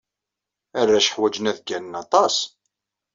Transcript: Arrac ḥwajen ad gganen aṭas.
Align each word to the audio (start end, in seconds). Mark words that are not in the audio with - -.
Arrac 0.79 1.07
ḥwajen 1.15 1.49
ad 1.51 1.59
gganen 1.67 1.93
aṭas. 2.03 2.35